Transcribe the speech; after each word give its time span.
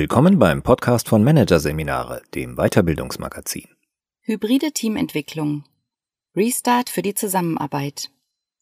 Willkommen 0.00 0.38
beim 0.38 0.62
Podcast 0.62 1.08
von 1.08 1.24
Managerseminare, 1.24 2.22
dem 2.32 2.54
Weiterbildungsmagazin. 2.54 3.66
Hybride 4.20 4.70
Teamentwicklung. 4.70 5.64
Restart 6.36 6.88
für 6.88 7.02
die 7.02 7.14
Zusammenarbeit. 7.14 8.08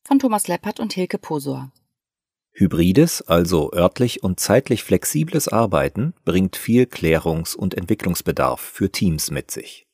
Von 0.03 0.19
Thomas 0.19 0.49
Leppert 0.49 0.81
und 0.81 0.95
Hilke 0.95 1.19
Posor. 1.19 1.73
Hybrides, 2.53 3.21
also 3.21 3.71
örtlich 3.75 4.23
und 4.23 4.41
zeitlich 4.41 4.83
flexibles 4.83 5.49
Arbeiten, 5.49 6.15
bringt 6.25 6.57
viel 6.57 6.85
Klärungs- 6.85 7.55
und 7.55 7.75
Entwicklungsbedarf 7.75 8.63
für 8.63 8.91
Teams 8.91 9.31
mit 9.31 9.51
sich. 9.51 9.87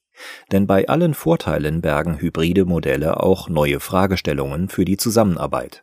Denn 0.52 0.68
bei 0.68 0.86
allen 0.86 1.12
Vorteilen 1.12 1.80
bergen 1.80 2.20
hybride 2.20 2.66
Modelle 2.66 3.20
auch 3.20 3.48
neue 3.48 3.81
Fragestellungen 3.81 4.68
für 4.68 4.84
die 4.84 4.96
Zusammenarbeit. 4.96 5.82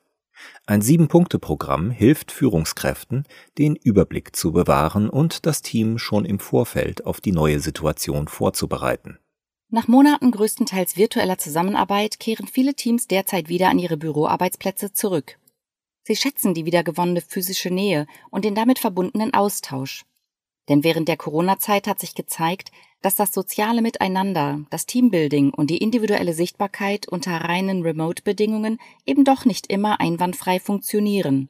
Ein 0.70 0.84
Sieben-Punkte-Programm 0.84 1.90
hilft 1.90 2.32
Führungskräften, 2.32 3.24
den 3.58 3.76
Überblick 3.76 4.36
zu 4.36 4.52
bewahren 4.52 5.10
und 5.10 5.48
das 5.48 5.64
Team 5.64 5.98
schon 5.98 6.26
im 6.26 6.38
Vorfeld 6.38 7.08
auf 7.08 7.22
die 7.22 7.32
neue 7.32 7.60
Situation 7.60 8.28
vorzubereiten. 8.28 9.18
Nach 9.70 9.88
Monaten 9.88 10.30
größtenteils 10.30 10.96
virtueller 10.96 11.40
Zusammenarbeit 11.40 12.20
kehren 12.20 12.46
viele 12.46 12.76
Teams 12.76 13.08
derzeit 13.08 13.50
wieder 13.50 13.70
an 13.70 13.80
ihre 13.80 13.98
Büroarbeitsplätze 13.98 14.94
zurück. 14.94 15.40
Sie 16.04 16.16
schätzen 16.16 16.54
die 16.54 16.66
wiedergewonnene 16.66 17.22
physische 17.22 17.72
Nähe 17.72 18.06
und 18.30 18.46
den 18.46 18.54
damit 18.54 18.78
verbundenen 18.78 19.34
Austausch. 19.34 20.04
Denn 20.70 20.84
während 20.84 21.08
der 21.08 21.18
Corona-Zeit 21.18 21.88
hat 21.88 22.00
sich 22.00 22.14
gezeigt, 22.14 22.72
dass 23.02 23.16
das 23.16 23.34
soziale 23.34 23.82
Miteinander, 23.82 24.62
das 24.70 24.86
Teambuilding 24.86 25.52
und 25.52 25.70
die 25.70 25.80
individuelle 25.80 26.34
Sichtbarkeit 26.34 27.08
unter 27.08 27.32
reinen 27.32 27.82
Remote-Bedingungen 27.82 28.80
eben 29.06 29.24
doch 29.24 29.46
nicht 29.46 29.68
immer 29.68 30.00
einwandfrei 30.00 30.60
funktionieren. 30.60 31.50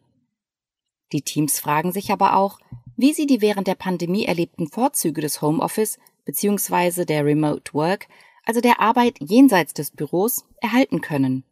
Die 1.11 1.22
Teams 1.22 1.59
fragen 1.59 1.92
sich 1.92 2.11
aber 2.11 2.36
auch, 2.36 2.59
wie 2.95 3.14
sie 3.14 3.26
die 3.26 3.42
während 3.42 3.67
der 3.67 3.76
Pandemie 3.76 4.26
erlebten 4.26 4.67
Vorzüge 4.67 5.22
des 5.22 5.42
Homeoffice 5.42 5.98
bzw. 6.26 7.06
der 7.06 7.26
Remote 7.26 7.73
Work, 7.73 8.08
also 8.45 8.61
der 8.61 8.80
Arbeit 8.80 9.17
jenseits 9.20 9.73
des 9.73 9.92
Büros, 9.92 10.45
erhalten 10.61 11.02
können. 11.02 11.44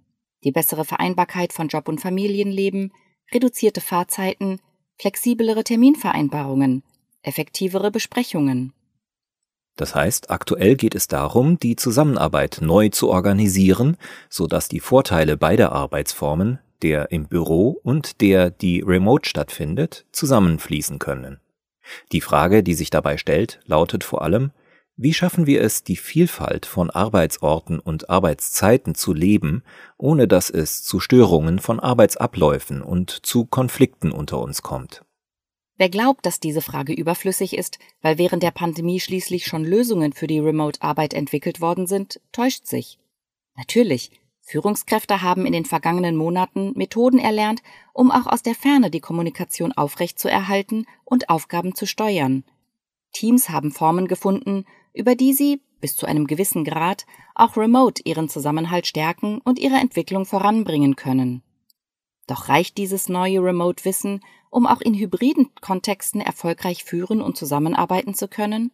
Die 0.44 0.52
bessere 0.52 0.86
Vereinbarkeit 0.86 1.54
von 1.54 1.68
Job 1.68 1.88
und 1.90 2.00
Familienleben, 2.00 2.94
reduzierte 3.34 3.82
Fahrzeiten, 3.82 4.60
flexiblere 5.00 5.64
Terminvereinbarungen, 5.64 6.84
effektivere 7.22 7.92
Besprechungen. 7.92 8.74
Das 9.76 9.94
heißt, 9.94 10.32
aktuell 10.32 10.76
geht 10.76 10.96
es 10.96 11.08
darum, 11.08 11.60
die 11.60 11.76
Zusammenarbeit 11.76 12.60
neu 12.62 12.90
zu 12.90 13.10
organisieren, 13.10 13.98
so 14.30 14.48
dass 14.48 14.68
die 14.68 14.80
Vorteile 14.80 15.38
beider 15.38 15.72
Arbeitsformen, 15.72 16.60
der 16.82 17.12
im 17.12 17.28
Büro 17.28 17.80
und 17.84 18.22
der, 18.22 18.50
die 18.50 18.82
remote 18.82 19.30
stattfindet, 19.30 20.06
zusammenfließen 20.12 21.00
können. 21.00 21.40
Die 22.12 22.22
Frage, 22.22 22.64
die 22.64 22.74
sich 22.74 22.90
dabei 22.90 23.18
stellt, 23.18 23.60
lautet 23.66 24.04
vor 24.04 24.24
allem, 24.24 24.52
wie 25.00 25.14
schaffen 25.14 25.46
wir 25.46 25.62
es, 25.62 25.84
die 25.84 25.96
Vielfalt 25.96 26.66
von 26.66 26.90
Arbeitsorten 26.90 27.80
und 27.80 28.10
Arbeitszeiten 28.10 28.96
zu 28.96 29.14
leben, 29.14 29.62
ohne 29.98 30.28
dass 30.28 30.50
es 30.50 30.84
zu 30.84 31.00
Störungen 31.00 31.60
von 31.60 31.80
Arbeitsabläufen 31.80 32.82
und 32.82 33.12
zu 33.12 33.46
Konflikten 33.46 34.12
unter 34.12 34.40
uns 34.40 34.64
kommt? 34.64 35.04
Wer 35.78 35.90
glaubt, 35.90 36.26
dass 36.26 36.40
diese 36.40 36.62
Frage 36.62 36.94
überflüssig 36.94 37.56
ist, 37.56 37.78
weil 38.02 38.18
während 38.18 38.42
der 38.42 38.52
Pandemie 38.52 39.00
schließlich 39.00 39.46
schon 39.46 39.64
Lösungen 39.64 40.12
für 40.12 40.28
die 40.28 40.40
Remote-Arbeit 40.40 41.14
entwickelt 41.14 41.62
worden 41.62 41.86
sind, 41.86 42.20
täuscht 42.32 42.66
sich. 42.66 42.98
Natürlich, 43.56 44.12
Führungskräfte 44.42 45.22
haben 45.22 45.46
in 45.46 45.52
den 45.52 45.66
vergangenen 45.66 46.16
Monaten 46.16 46.72
Methoden 46.76 47.20
erlernt, 47.20 47.62
um 47.94 48.12
auch 48.12 48.26
aus 48.28 48.42
der 48.42 48.56
Ferne 48.56 48.90
die 48.90 49.02
Kommunikation 49.02 49.72
aufrechtzuerhalten 49.72 50.86
und 51.06 51.30
Aufgaben 51.30 51.76
zu 51.76 51.86
steuern. 51.86 52.44
Teams 53.12 53.50
haben 53.50 53.72
Formen 53.72 54.08
gefunden, 54.08 54.66
über 54.94 55.16
die 55.16 55.34
sie, 55.34 55.62
bis 55.80 55.96
zu 55.96 56.08
einem 56.08 56.28
gewissen 56.28 56.64
Grad, 56.64 57.06
auch 57.36 57.56
remote 57.56 58.02
ihren 58.06 58.30
Zusammenhalt 58.30 58.88
stärken 58.88 59.40
und 59.44 59.60
ihre 59.60 59.76
Entwicklung 59.76 60.26
voranbringen 60.26 60.96
können. 60.96 61.44
Doch 62.28 62.50
reicht 62.50 62.78
dieses 62.78 63.10
neue 63.10 63.42
Remote-Wissen, 63.42 64.22
um 64.50 64.68
auch 64.68 64.82
in 64.82 64.94
hybriden 64.94 65.50
Kontexten 65.62 66.22
erfolgreich 66.22 66.84
führen 66.84 67.22
und 67.22 67.38
zusammenarbeiten 67.38 68.14
zu 68.14 68.28
können? 68.28 68.72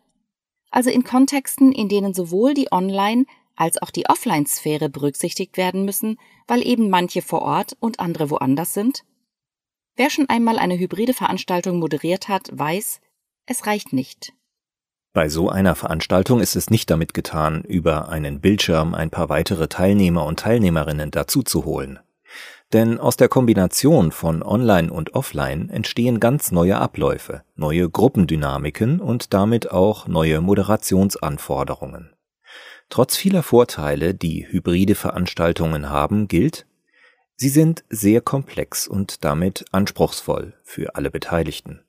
Also 0.72 0.90
in 0.90 1.03
Kontexten, 1.03 1.72
in 1.72 1.88
denen 1.88 2.13
sowohl 2.13 2.53
die 2.53 2.72
Online- 2.72 3.25
als 3.56 3.80
auch 3.81 3.92
die 3.92 4.08
Offline-Sphäre 4.08 4.90
berücksichtigt 4.90 5.58
werden 5.58 5.86
müssen, 5.86 6.18
weil 6.47 6.66
eben 6.66 6.90
manche 6.90 7.22
vor 7.22 7.44
Ort 7.44 7.78
und 7.80 8.00
andere 8.00 8.30
woanders 8.30 8.74
sind? 8.74 9.03
Wer 9.96 10.09
schon 10.09 10.28
einmal 10.28 10.58
eine 10.58 10.78
hybride 10.78 11.13
Veranstaltung 11.13 11.78
moderiert 11.78 12.28
hat, 12.28 12.50
weiß, 12.52 13.00
es 13.46 13.68
reicht 13.68 13.94
nicht. 13.94 14.34
Bei 15.13 15.30
so 15.30 15.50
einer 15.50 15.75
Veranstaltung 15.75 16.40
ist 16.40 16.56
es 16.56 16.72
nicht 16.72 16.90
damit 16.90 17.13
getan, 17.13 17.63
über 17.63 18.09
einen 18.09 18.42
Bildschirm 18.42 18.96
ein 18.96 19.12
paar 19.12 19.30
weitere 19.30 19.68
Teilnehmer 19.68 20.25
und 20.25 20.40
Teilnehmerinnen 20.40 21.12
dazuzuholen. 21.12 22.00
Denn 22.73 23.00
aus 23.00 23.17
der 23.17 23.29
Kombination 23.29 24.11
von 24.11 24.41
Online 24.41 24.91
und 24.91 25.13
Offline 25.13 25.69
entstehen 25.69 26.19
ganz 26.19 26.51
neue 26.51 26.78
Abläufe, 26.78 27.44
neue 27.56 27.88
Gruppendynamiken 27.88 29.00
und 29.00 29.31
damit 29.35 29.72
auch 29.72 30.07
neue 30.07 30.41
Moderationsanforderungen. 30.41 32.09
Trotz 32.89 33.16
vieler 33.16 33.44
Vorteile, 33.44 34.16
die 34.16 34.47
hybride 34.50 34.95
Veranstaltungen 34.95 35.91
haben, 35.91 36.28
gilt, 36.28 36.66
sie 37.35 37.50
sind 37.50 37.83
sehr 37.89 38.22
komplex 38.22 38.88
und 38.88 39.23
damit 39.23 39.66
anspruchsvoll 39.72 40.56
für 40.63 40.95
alle 40.95 41.12
Beteiligten. 41.12 41.81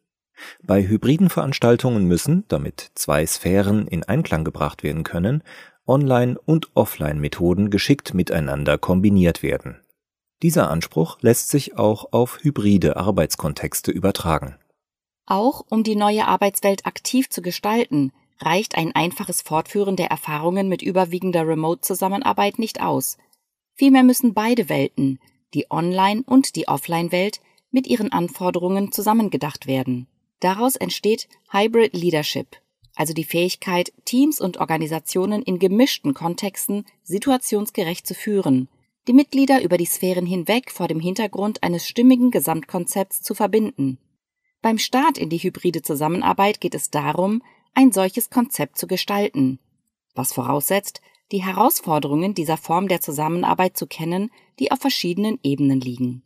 Bei 0.62 0.86
hybriden 0.86 1.30
Veranstaltungen 1.30 2.04
müssen, 2.04 2.44
damit 2.48 2.90
zwei 2.94 3.24
Sphären 3.24 3.86
in 3.88 4.04
Einklang 4.04 4.44
gebracht 4.44 4.82
werden 4.82 5.02
können, 5.04 5.42
Online- 5.86 6.38
und 6.44 6.68
Offline-Methoden 6.74 7.70
geschickt 7.70 8.12
miteinander 8.12 8.76
kombiniert 8.76 9.42
werden. 9.42 9.83
Dieser 10.44 10.70
Anspruch 10.70 11.16
lässt 11.22 11.48
sich 11.48 11.78
auch 11.78 12.12
auf 12.12 12.40
hybride 12.42 12.98
Arbeitskontexte 12.98 13.90
übertragen. 13.90 14.58
Auch 15.24 15.64
um 15.70 15.84
die 15.84 15.96
neue 15.96 16.28
Arbeitswelt 16.28 16.84
aktiv 16.84 17.30
zu 17.30 17.40
gestalten, 17.40 18.12
reicht 18.40 18.76
ein 18.76 18.94
einfaches 18.94 19.40
Fortführen 19.40 19.96
der 19.96 20.08
Erfahrungen 20.08 20.68
mit 20.68 20.82
überwiegender 20.82 21.48
Remote-Zusammenarbeit 21.48 22.58
nicht 22.58 22.82
aus. 22.82 23.16
Vielmehr 23.72 24.02
müssen 24.02 24.34
beide 24.34 24.68
Welten, 24.68 25.18
die 25.54 25.70
Online- 25.70 26.24
und 26.26 26.56
die 26.56 26.68
Offline-Welt, 26.68 27.40
mit 27.70 27.86
ihren 27.86 28.12
Anforderungen 28.12 28.92
zusammengedacht 28.92 29.66
werden. 29.66 30.08
Daraus 30.40 30.76
entsteht 30.76 31.26
Hybrid 31.52 31.94
Leadership, 31.94 32.58
also 32.94 33.14
die 33.14 33.24
Fähigkeit, 33.24 33.94
Teams 34.04 34.42
und 34.42 34.58
Organisationen 34.58 35.42
in 35.42 35.58
gemischten 35.58 36.12
Kontexten 36.12 36.84
situationsgerecht 37.02 38.06
zu 38.06 38.12
führen, 38.12 38.68
die 39.06 39.12
Mitglieder 39.12 39.62
über 39.62 39.76
die 39.76 39.86
Sphären 39.86 40.26
hinweg 40.26 40.70
vor 40.70 40.88
dem 40.88 41.00
Hintergrund 41.00 41.62
eines 41.62 41.86
stimmigen 41.86 42.30
Gesamtkonzepts 42.30 43.22
zu 43.22 43.34
verbinden. 43.34 43.98
Beim 44.62 44.78
Start 44.78 45.18
in 45.18 45.28
die 45.28 45.38
hybride 45.38 45.82
Zusammenarbeit 45.82 46.60
geht 46.60 46.74
es 46.74 46.90
darum, 46.90 47.42
ein 47.74 47.92
solches 47.92 48.30
Konzept 48.30 48.78
zu 48.78 48.86
gestalten, 48.86 49.58
was 50.14 50.32
voraussetzt, 50.32 51.00
die 51.32 51.42
Herausforderungen 51.42 52.34
dieser 52.34 52.56
Form 52.56 52.88
der 52.88 53.00
Zusammenarbeit 53.00 53.76
zu 53.76 53.86
kennen, 53.86 54.30
die 54.58 54.70
auf 54.70 54.78
verschiedenen 54.78 55.38
Ebenen 55.42 55.80
liegen. 55.80 56.22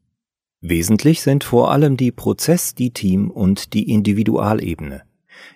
Wesentlich 0.60 1.20
sind 1.22 1.44
vor 1.44 1.70
allem 1.70 1.96
die 1.96 2.12
Prozess-, 2.12 2.74
die 2.74 2.92
Team- 2.92 3.30
und 3.30 3.74
die 3.74 3.90
Individualebene. 3.90 5.07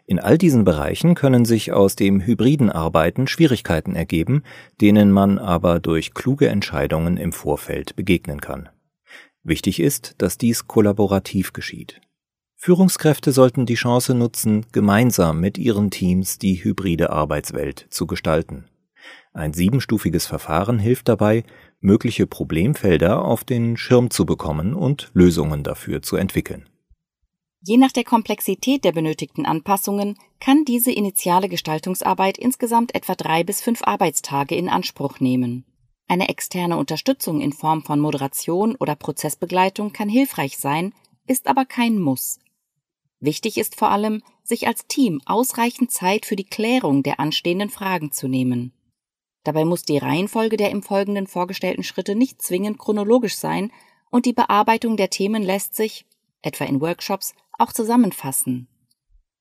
In 0.07 0.19
all 0.19 0.39
diesen 0.39 0.65
Bereichen 0.65 1.15
können 1.15 1.45
sich 1.45 1.73
aus 1.73 1.97
dem 1.97 2.21
hybriden 2.21 2.71
Arbeiten 2.71 3.27
Schwierigkeiten 3.27 3.95
ergeben, 3.95 4.43
denen 4.81 5.11
man 5.11 5.39
aber 5.39 5.81
durch 5.81 6.15
kluge 6.15 6.49
Entscheidungen 6.49 7.17
im 7.17 7.33
Vorfeld 7.33 7.97
begegnen 7.97 8.41
kann. 8.41 8.69
Wichtig 9.43 9.81
ist, 9.81 10.15
dass 10.19 10.39
dies 10.39 10.67
kollaborativ 10.69 11.53
geschieht. 11.53 12.01
Führungskräfte 12.57 13.33
sollten 13.33 13.67
die 13.67 13.75
Chance 13.75 14.15
nutzen, 14.15 14.67
gemeinsam 14.71 15.41
mit 15.41 15.59
ihren 15.59 15.91
Teams 15.91 16.39
die 16.39 16.63
hybride 16.63 17.11
Arbeitswelt 17.11 17.87
zu 17.91 18.07
gestalten. 18.07 18.67
Ein 19.33 19.53
siebenstufiges 19.53 20.27
Verfahren 20.27 20.79
hilft 20.79 21.09
dabei, 21.09 21.43
mögliche 21.81 22.29
Problemfelder 22.29 23.25
auf 23.25 23.43
den 23.43 23.77
Schirm 23.77 24.11
zu 24.11 24.27
bekommen 24.27 24.75
und 24.75 25.11
Lösungen 25.13 25.65
dafür 25.65 26.03
zu 26.03 26.17
entwickeln. 26.17 26.69
Je 27.65 27.77
nach 27.77 27.93
der 27.93 28.03
Komplexität 28.03 28.85
der 28.85 28.91
benötigten 28.91 29.47
Anpassungen 29.47 30.19
kann 30.41 30.65
diese 30.65 30.91
initiale 30.91 31.49
Gestaltungsarbeit 31.49 32.37
insgesamt 32.37 32.93
etwa 32.95 33.15
drei 33.15 33.45
bis 33.45 33.61
fünf 33.61 33.83
Arbeitstage 33.85 34.57
in 34.57 34.69
Anspruch 34.69 35.21
nehmen. 35.21 35.65
Eine 36.09 36.29
externe 36.29 36.77
Unterstützung 36.77 37.41
in 37.41 37.53
Form 37.53 37.83
von 37.83 38.01
Moderation 38.01 38.75
oder 38.75 38.97
Prozessbegleitung 38.97 39.93
kann 39.93 40.09
hilfreich 40.09 40.59
sein, 40.59 40.93
ist 41.29 41.47
aber 41.47 41.65
kein 41.65 42.01
Muss. 42.01 42.41
Wichtig 43.21 43.57
ist 43.57 43.77
vor 43.77 43.91
allem, 43.91 44.23
sich 44.43 44.67
als 44.67 44.89
Team 44.89 45.23
ausreichend 45.25 45.93
Zeit 45.93 46.27
für 46.27 46.35
die 46.35 46.45
Klärung 46.45 47.05
der 47.05 47.21
anstehenden 47.21 47.71
Fragen 47.71 48.11
zu 48.11 48.27
nehmen. 48.27 48.73
Dabei 49.45 49.65
muss 49.65 49.85
die 49.85 49.99
Reihenfolge 49.99 50.57
der 50.57 50.71
im 50.71 50.83
Folgenden 50.83 51.29
vorgestellten 51.29 51.85
Schritte 51.85 52.17
nicht 52.17 52.43
zwingend 52.43 52.79
chronologisch 52.79 53.37
sein 53.37 53.71
und 54.11 54.27
die 54.27 54.33
Bearbeitung 54.33 54.97
der 54.97 55.11
Themen 55.11 55.45
lässt 55.45 55.77
sich, 55.77 56.05
etwa 56.43 56.65
in 56.65 56.81
Workshops, 56.81 57.35
auch 57.59 57.73
zusammenfassen. 57.73 58.69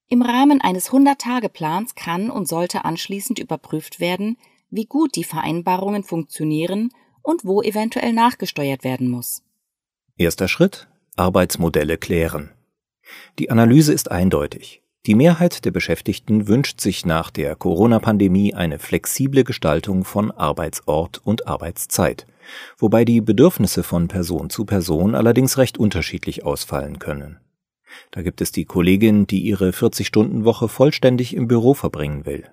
Im 0.07 0.21
Rahmen 0.21 0.62
eines 0.62 0.92
100-Tage-Plans 0.92 1.95
kann 1.95 2.30
und 2.30 2.48
sollte 2.48 2.86
anschließend 2.86 3.39
überprüft 3.39 4.00
werden, 4.00 4.38
wie 4.69 4.86
gut 4.86 5.15
die 5.15 5.24
Vereinbarungen 5.24 6.03
funktionieren 6.03 6.89
und 7.21 7.45
wo 7.45 7.62
eventuell 7.62 8.13
nachgesteuert 8.13 8.83
werden 8.83 9.09
muss. 9.09 9.44
Erster 10.18 10.48
Schritt 10.48 10.88
Arbeitsmodelle 11.15 11.98
klären. 11.98 12.51
Die 13.38 13.50
Analyse 13.50 13.94
ist 13.94 14.12
eindeutig. 14.12 14.81
Die 15.06 15.15
Mehrheit 15.15 15.65
der 15.65 15.71
Beschäftigten 15.71 16.48
wünscht 16.48 16.80
sich 16.80 17.06
nach 17.06 17.31
der 17.31 17.56
Corona-Pandemie 17.56 18.53
eine 18.53 18.80
flexible 18.80 19.44
Gestaltung 19.44 20.03
von 20.03 20.31
Arbeitsort 20.31 21.21
und 21.24 21.48
Arbeitszeit, 21.48 22.27
wobei 22.77 23.05
die 23.05 23.21
Bedürfnisse 23.21 23.83
von 23.83 24.07
Person 24.07 24.49
zu 24.49 24.65
Person 24.65 25.15
allerdings 25.15 25.57
recht 25.57 25.77
unterschiedlich 25.77 26.43
ausfallen 26.45 26.99
können. 26.99 27.39
Da 28.11 28.21
gibt 28.21 28.41
es 28.41 28.51
die 28.51 28.65
Kollegin, 28.65 29.27
die 29.27 29.41
ihre 29.41 29.71
40-Stunden-Woche 29.71 30.67
vollständig 30.67 31.35
im 31.35 31.47
Büro 31.47 31.73
verbringen 31.73 32.25
will. 32.25 32.45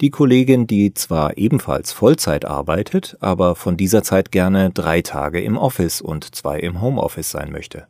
Die 0.00 0.10
Kollegin, 0.10 0.66
die 0.66 0.94
zwar 0.94 1.36
ebenfalls 1.36 1.92
Vollzeit 1.92 2.44
arbeitet, 2.44 3.16
aber 3.20 3.54
von 3.54 3.76
dieser 3.76 4.02
Zeit 4.02 4.32
gerne 4.32 4.70
drei 4.70 5.02
Tage 5.02 5.40
im 5.40 5.56
Office 5.56 6.00
und 6.00 6.34
zwei 6.34 6.58
im 6.60 6.80
Homeoffice 6.80 7.30
sein 7.30 7.52
möchte. 7.52 7.86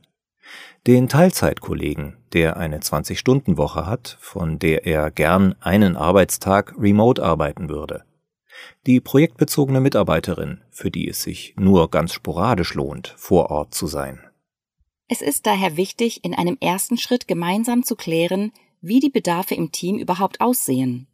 Den 0.86 1.08
Teilzeitkollegen, 1.08 2.16
der 2.32 2.56
eine 2.56 2.78
20-Stunden-Woche 2.78 3.86
hat, 3.86 4.16
von 4.20 4.58
der 4.58 4.86
er 4.86 5.10
gern 5.10 5.56
einen 5.60 5.96
Arbeitstag 5.96 6.74
remote 6.78 7.22
arbeiten 7.22 7.68
würde. 7.68 8.04
Die 8.86 9.00
projektbezogene 9.00 9.80
Mitarbeiterin, 9.80 10.62
für 10.70 10.90
die 10.90 11.08
es 11.08 11.22
sich 11.22 11.54
nur 11.58 11.90
ganz 11.90 12.12
sporadisch 12.12 12.74
lohnt, 12.74 13.14
vor 13.16 13.50
Ort 13.50 13.74
zu 13.74 13.86
sein. 13.86 14.20
Es 15.08 15.22
ist 15.22 15.46
daher 15.46 15.76
wichtig, 15.76 16.24
in 16.24 16.34
einem 16.34 16.56
ersten 16.60 16.98
Schritt 16.98 17.28
gemeinsam 17.28 17.84
zu 17.84 17.94
klären, 17.96 18.52
wie 18.80 19.00
die 19.00 19.10
Bedarfe 19.10 19.54
im 19.54 19.72
Team 19.72 19.98
überhaupt 19.98 20.40
aussehen. 20.40 21.06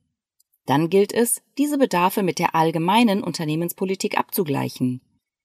Dann 0.66 0.90
gilt 0.90 1.12
es, 1.12 1.42
diese 1.58 1.78
Bedarfe 1.78 2.22
mit 2.22 2.38
der 2.38 2.54
allgemeinen 2.54 3.22
Unternehmenspolitik 3.22 4.18
abzugleichen. 4.18 5.00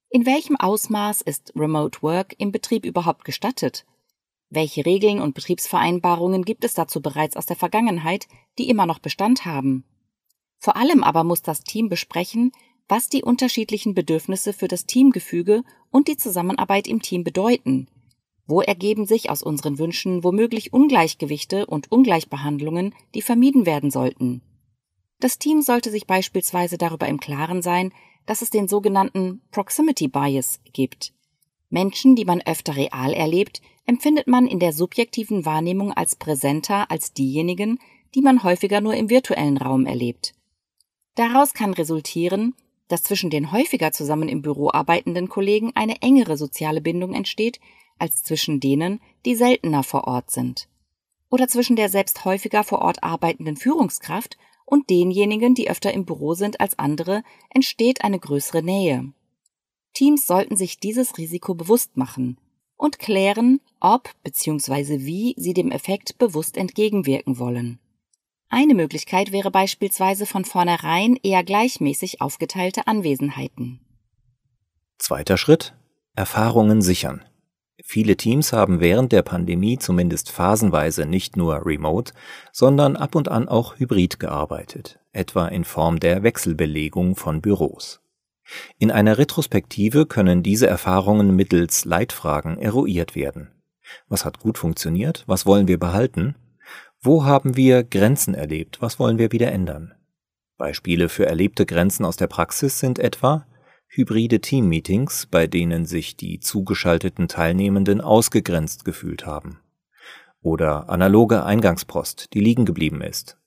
In 0.10 0.26
welchem 0.26 0.56
Ausmaß 0.56 1.22
ist 1.22 1.52
Remote 1.56 2.02
Work 2.02 2.36
im 2.38 2.52
Betrieb 2.52 2.86
überhaupt 2.86 3.26
gestattet? 3.26 3.86
Welche 4.50 4.86
Regeln 4.86 5.20
und 5.20 5.36
Betriebsvereinbarungen 5.36 6.46
gibt 6.46 6.64
es 6.64 6.74
dazu 6.74 7.02
bereits 7.02 7.36
aus 7.36 7.46
der 7.46 7.58
Vergangenheit, 7.58 8.28
die 8.58 8.70
immer 8.70 8.86
noch 8.86 9.00
Bestand 9.00 9.44
haben? 9.46 9.84
Vor 10.59 10.75
allem 10.75 11.04
aber 11.04 11.24
muss 11.24 11.42
das 11.42 11.62
Team 11.62 11.89
besprechen, 11.89 12.51
was 12.88 13.09
die 13.09 13.24
unterschiedlichen 13.24 13.94
Bedürfnisse 13.94 14.54
für 14.54 14.68
das 14.68 14.86
Teamgefüge 14.86 15.63
und 15.92 16.07
die 16.07 16.18
Zusammenarbeit 16.18 16.88
im 16.88 17.01
Team 17.01 17.24
bedeuten, 17.24 17.88
wo 18.48 18.62
ergeben 18.62 19.06
sich 19.06 19.30
aus 19.30 19.44
unseren 19.44 19.77
Wünschen 19.77 20.24
womöglich 20.24 20.71
Ungleichgewichte 20.71 21.65
und 21.65 21.92
Ungleichbehandlungen, 21.92 22.95
die 23.13 23.21
vermieden 23.21 23.65
werden 23.65 23.92
sollten? 23.92 24.42
Das 25.19 25.38
Team 25.38 25.62
sollte 25.62 25.92
sich 25.92 26.07
beispielsweise 26.07 26.77
darüber 26.77 27.07
im 27.07 27.19
Klaren 27.19 27.62
sein, 27.62 27.92
dass 28.25 28.42
es 28.42 28.50
den 28.50 28.68
sogenannten 28.68 29.42
Proximity 29.51 30.07
Bias 30.07 30.62
gibt. 30.74 31.13
Menschen, 31.69 32.15
die 32.15 32.25
man 32.25 32.42
öfter 32.42 32.75
real 32.75 33.13
erlebt, 33.13 33.62
empfindet 33.86 34.27
man 34.27 34.48
in 34.48 34.60
der 34.60 34.71
subjektiven 34.71 35.45
Wahrnehmung 35.45 35.92
als 35.92 36.15
präsenter 36.15 36.89
als 36.89 37.13
diejenigen, 37.13 37.80
die 38.15 38.21
man 38.21 38.44
häufiger 38.44 38.80
nur 38.80 38.94
im 38.94 39.10
virtuellen 39.10 39.57
Raum 39.57 39.86
erlebt. 39.86 40.33
Daraus 41.18 41.56
kann 41.56 41.74
resultieren, 41.74 42.54
dass 42.90 43.02
zwischen 43.02 43.31
den 43.31 43.52
häufiger 43.52 43.92
zusammen 43.92 44.30
im 44.30 44.44
Büro 44.44 44.69
arbeitenden 44.72 45.30
Kollegen 45.30 45.72
eine 45.74 46.04
engere 46.04 46.38
soziale 46.38 46.80
Bindung 46.80 47.16
entsteht, 47.16 47.60
als 47.98 48.22
zwischen 48.22 48.60
denen, 48.60 49.02
die 49.25 49.34
seltener 49.34 49.81
vor 49.81 50.04
Ort 50.06 50.30
sind. 50.30 50.69
Oder 51.31 51.48
zwischen 51.48 51.75
der 51.75 51.90
selbst 51.90 52.24
häufiger 52.24 52.64
vor 52.64 52.84
Ort 52.84 53.02
arbeitenden 53.02 53.58
Führungskraft 53.58 54.38
und 54.64 54.92
denjenigen, 54.92 55.56
die 55.56 55.72
öfter 55.72 55.92
im 55.92 56.06
Büro 56.06 56.36
sind 56.36 56.60
als 56.60 56.78
andere, 56.78 57.24
entsteht 57.50 58.04
eine 58.04 58.20
größere 58.20 58.62
Nähe. 58.62 59.12
Teams 59.94 60.28
sollten 60.28 60.56
sich 60.56 60.80
dieses 60.80 61.18
Risiko 61.18 61.56
bewusst 61.56 61.98
machen 61.98 62.38
und 62.78 63.00
klären, 63.00 63.60
ob 63.80 64.12
bzw. 64.24 65.00
wie 65.00 65.34
sie 65.36 65.56
dem 65.56 65.72
Effekt 65.72 66.20
bewusst 66.20 66.58
entgegenwirken 66.58 67.40
wollen. 67.40 67.80
Eine 68.50 68.76
Möglichkeit 68.76 69.32
wäre 69.32 69.52
beispielsweise 69.52 70.26
von 70.26 70.46
vornherein 70.46 71.18
eher 71.22 71.44
gleichmäßig 71.44 72.22
aufgeteilte 72.22 72.88
Anwesenheiten. 72.88 73.82
Zweiter 74.98 75.38
Schritt 75.38 75.76
Erfahrungen 76.16 76.82
sichern. 76.82 77.24
Viele 77.84 78.18
Teams 78.18 78.54
haben 78.54 78.80
während 78.80 79.12
der 79.12 79.22
Pandemie 79.22 79.78
zumindest 79.78 80.32
phasenweise 80.32 81.06
nicht 81.06 81.38
nur 81.38 81.64
remote, 81.66 82.14
sondern 82.52 82.96
ab 82.96 83.14
und 83.14 83.30
an 83.30 83.48
auch 83.48 83.78
hybrid 83.78 84.20
gearbeitet, 84.20 85.00
etwa 85.12 85.48
in 85.48 85.64
Form 85.64 86.00
der 86.00 86.24
Wechselbelegung 86.24 87.16
von 87.16 87.42
Büros. 87.42 88.02
In 88.80 88.90
einer 88.92 89.18
Retrospektive 89.18 90.08
können 90.08 90.42
diese 90.42 90.68
Erfahrungen 90.68 91.36
mittels 91.36 91.86
Leitfragen 91.86 92.58
eruiert 92.58 93.14
werden. 93.14 93.52
Was 94.08 94.26
hat 94.26 94.40
gut 94.40 94.58
funktioniert? 94.58 95.24
Was 95.28 95.46
wollen 95.46 95.68
wir 95.68 95.78
behalten? 95.78 96.36
Wo 97.07 97.24
haben 97.24 97.56
wir 97.56 97.86
Grenzen 97.86 98.33
erlebt? 98.33 98.81
Was 98.81 99.00
wollen 99.00 99.18
wir 99.18 99.31
wieder 99.31 99.50
ändern? 99.50 99.94
Beispiele 100.57 101.07
für 101.07 101.25
erlebte 101.25 101.65
Grenzen 101.65 102.04
aus 102.04 102.18
der 102.18 102.27
Praxis 102.27 102.80
sind 102.80 103.00
etwa 103.00 103.48
hybride 103.88 104.42
Teammeetings, 104.42 105.25
bei 105.25 105.48
denen 105.48 105.86
sich 105.86 106.18
die 106.18 106.42
zugeschalteten 106.42 107.30
Teilnehmenden 107.30 108.01
ausgegrenzt 108.01 108.83
gefühlt 108.83 109.25
haben. 109.25 109.62
Oder 110.42 110.89
analoge 110.89 111.45
Eingangspost, 111.45 112.33
die 112.33 112.42
liegen 112.42 112.65
geblieben 112.65 113.00
ist. 113.00 113.38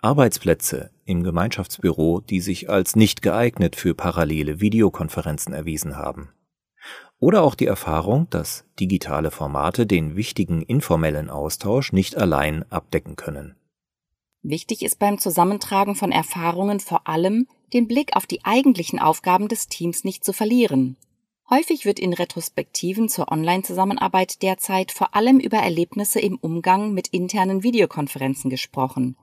Arbeitsplätze 0.00 0.88
im 1.04 1.22
Gemeinschaftsbüro, 1.22 2.22
die 2.22 2.40
sich 2.40 2.70
als 2.70 2.96
nicht 2.96 3.20
geeignet 3.20 3.76
für 3.76 3.94
parallele 3.94 4.62
Videokonferenzen 4.62 5.52
erwiesen 5.52 5.96
haben. 5.96 6.30
Oder 7.18 7.42
auch 7.42 7.54
die 7.54 7.66
Erfahrung, 7.66 8.28
dass 8.30 8.64
digitale 8.78 9.30
Formate 9.30 9.86
den 9.86 10.16
wichtigen 10.16 10.62
informellen 10.62 11.30
Austausch 11.30 11.92
nicht 11.92 12.16
allein 12.16 12.70
abdecken 12.70 13.16
können. 13.16 13.56
Wichtig 14.42 14.82
ist 14.82 14.98
beim 14.98 15.18
Zusammentragen 15.18 15.94
von 15.94 16.12
Erfahrungen 16.12 16.78
vor 16.78 17.08
allem, 17.08 17.48
den 17.72 17.88
Blick 17.88 18.14
auf 18.14 18.26
die 18.26 18.44
eigentlichen 18.44 18.98
Aufgaben 18.98 19.48
des 19.48 19.66
Teams 19.68 20.04
nicht 20.04 20.24
zu 20.24 20.32
verlieren. 20.32 20.96
Häufig 21.48 21.84
wird 21.84 21.98
in 21.98 22.12
Retrospektiven 22.12 23.08
zur 23.08 23.30
Online-Zusammenarbeit 23.30 24.42
derzeit 24.42 24.92
vor 24.92 25.14
allem 25.14 25.38
über 25.38 25.58
Erlebnisse 25.58 26.20
im 26.20 26.36
Umgang 26.36 26.92
mit 26.92 27.08
internen 27.08 27.62
Videokonferenzen 27.62 28.50
gesprochen. 28.50 29.16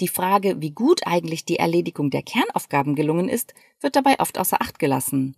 Die 0.00 0.08
Frage, 0.08 0.60
wie 0.60 0.70
gut 0.70 1.06
eigentlich 1.06 1.44
die 1.44 1.58
Erledigung 1.58 2.10
der 2.10 2.22
Kernaufgaben 2.22 2.94
gelungen 2.94 3.28
ist, 3.28 3.54
wird 3.80 3.96
dabei 3.96 4.20
oft 4.20 4.38
außer 4.38 4.62
Acht 4.62 4.78
gelassen. 4.78 5.36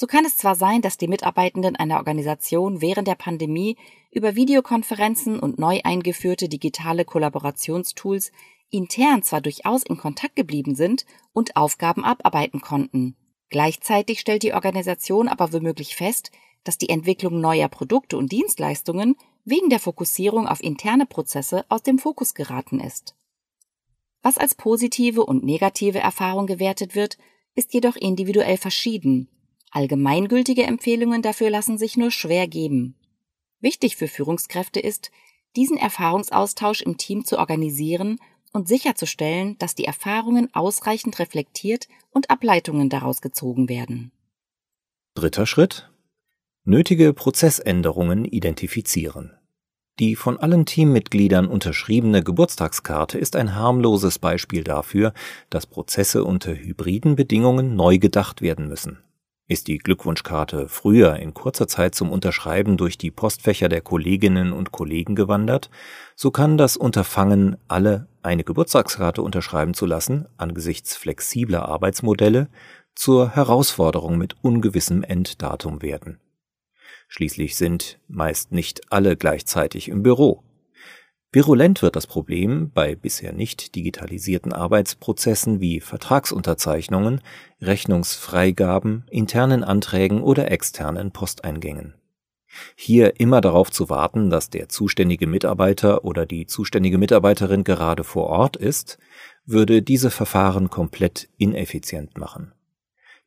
So 0.00 0.06
kann 0.06 0.24
es 0.24 0.36
zwar 0.36 0.54
sein, 0.54 0.80
dass 0.80 0.96
die 0.96 1.08
Mitarbeitenden 1.08 1.74
einer 1.74 1.96
Organisation 1.96 2.80
während 2.80 3.08
der 3.08 3.16
Pandemie 3.16 3.76
über 4.12 4.36
Videokonferenzen 4.36 5.40
und 5.40 5.58
neu 5.58 5.80
eingeführte 5.82 6.48
digitale 6.48 7.04
Kollaborationstools 7.04 8.30
intern 8.70 9.24
zwar 9.24 9.40
durchaus 9.40 9.82
in 9.82 9.96
Kontakt 9.96 10.36
geblieben 10.36 10.76
sind 10.76 11.04
und 11.32 11.56
Aufgaben 11.56 12.04
abarbeiten 12.04 12.60
konnten. 12.60 13.16
Gleichzeitig 13.48 14.20
stellt 14.20 14.44
die 14.44 14.52
Organisation 14.52 15.26
aber 15.26 15.52
womöglich 15.52 15.96
fest, 15.96 16.30
dass 16.62 16.78
die 16.78 16.90
Entwicklung 16.90 17.40
neuer 17.40 17.68
Produkte 17.68 18.18
und 18.18 18.30
Dienstleistungen 18.30 19.16
wegen 19.44 19.68
der 19.68 19.80
Fokussierung 19.80 20.46
auf 20.46 20.62
interne 20.62 21.06
Prozesse 21.06 21.64
aus 21.68 21.82
dem 21.82 21.98
Fokus 21.98 22.34
geraten 22.34 22.78
ist. 22.78 23.16
Was 24.22 24.38
als 24.38 24.54
positive 24.54 25.26
und 25.26 25.42
negative 25.42 25.98
Erfahrung 25.98 26.46
gewertet 26.46 26.94
wird, 26.94 27.18
ist 27.56 27.74
jedoch 27.74 27.96
individuell 27.96 28.58
verschieden 28.58 29.28
Allgemeingültige 29.70 30.64
Empfehlungen 30.64 31.22
dafür 31.22 31.50
lassen 31.50 31.78
sich 31.78 31.96
nur 31.96 32.10
schwer 32.10 32.48
geben. 32.48 32.94
Wichtig 33.60 33.96
für 33.96 34.08
Führungskräfte 34.08 34.80
ist, 34.80 35.10
diesen 35.56 35.76
Erfahrungsaustausch 35.76 36.82
im 36.82 36.96
Team 36.96 37.24
zu 37.24 37.38
organisieren 37.38 38.18
und 38.52 38.68
sicherzustellen, 38.68 39.58
dass 39.58 39.74
die 39.74 39.84
Erfahrungen 39.84 40.48
ausreichend 40.54 41.18
reflektiert 41.18 41.88
und 42.10 42.30
Ableitungen 42.30 42.88
daraus 42.88 43.20
gezogen 43.20 43.68
werden. 43.68 44.12
Dritter 45.14 45.46
Schritt. 45.46 45.90
Nötige 46.64 47.12
Prozessänderungen 47.12 48.24
identifizieren. 48.24 49.32
Die 49.98 50.14
von 50.14 50.38
allen 50.38 50.64
Teammitgliedern 50.64 51.48
unterschriebene 51.48 52.22
Geburtstagskarte 52.22 53.18
ist 53.18 53.34
ein 53.34 53.56
harmloses 53.56 54.18
Beispiel 54.20 54.62
dafür, 54.62 55.12
dass 55.50 55.66
Prozesse 55.66 56.24
unter 56.24 56.54
hybriden 56.54 57.16
Bedingungen 57.16 57.74
neu 57.74 57.98
gedacht 57.98 58.40
werden 58.40 58.68
müssen. 58.68 59.02
Ist 59.50 59.66
die 59.66 59.78
Glückwunschkarte 59.78 60.68
früher 60.68 61.16
in 61.16 61.32
kurzer 61.32 61.66
Zeit 61.66 61.94
zum 61.94 62.12
Unterschreiben 62.12 62.76
durch 62.76 62.98
die 62.98 63.10
Postfächer 63.10 63.70
der 63.70 63.80
Kolleginnen 63.80 64.52
und 64.52 64.72
Kollegen 64.72 65.14
gewandert, 65.14 65.70
so 66.14 66.30
kann 66.30 66.58
das 66.58 66.76
Unterfangen, 66.76 67.56
alle 67.66 68.08
eine 68.22 68.44
Geburtstagskarte 68.44 69.22
unterschreiben 69.22 69.72
zu 69.72 69.86
lassen, 69.86 70.28
angesichts 70.36 70.96
flexibler 70.96 71.66
Arbeitsmodelle, 71.66 72.50
zur 72.94 73.34
Herausforderung 73.34 74.18
mit 74.18 74.36
ungewissem 74.42 75.02
Enddatum 75.02 75.80
werden. 75.80 76.20
Schließlich 77.08 77.56
sind 77.56 78.00
meist 78.06 78.52
nicht 78.52 78.92
alle 78.92 79.16
gleichzeitig 79.16 79.88
im 79.88 80.02
Büro. 80.02 80.44
Virulent 81.30 81.82
wird 81.82 81.94
das 81.94 82.06
Problem 82.06 82.70
bei 82.72 82.94
bisher 82.94 83.34
nicht 83.34 83.74
digitalisierten 83.74 84.54
Arbeitsprozessen 84.54 85.60
wie 85.60 85.80
Vertragsunterzeichnungen, 85.80 87.20
Rechnungsfreigaben, 87.60 89.04
internen 89.10 89.62
Anträgen 89.62 90.22
oder 90.22 90.50
externen 90.50 91.12
Posteingängen. 91.12 91.94
Hier 92.74 93.20
immer 93.20 93.42
darauf 93.42 93.70
zu 93.70 93.90
warten, 93.90 94.30
dass 94.30 94.48
der 94.48 94.70
zuständige 94.70 95.26
Mitarbeiter 95.26 96.04
oder 96.04 96.24
die 96.24 96.46
zuständige 96.46 96.96
Mitarbeiterin 96.96 97.62
gerade 97.62 98.04
vor 98.04 98.28
Ort 98.28 98.56
ist, 98.56 98.98
würde 99.44 99.82
diese 99.82 100.10
Verfahren 100.10 100.70
komplett 100.70 101.28
ineffizient 101.36 102.16
machen. 102.16 102.52